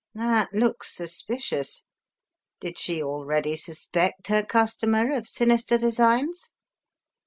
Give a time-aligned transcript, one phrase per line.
[0.15, 1.83] That looks suspicious.
[2.59, 6.49] Did she already suspect her customer of sinister designs?"